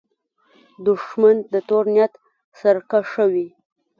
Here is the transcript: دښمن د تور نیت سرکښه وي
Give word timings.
دښمن 0.87 1.35
د 1.53 1.55
تور 1.69 1.85
نیت 1.93 2.13
سرکښه 2.59 3.25
وي 3.33 3.47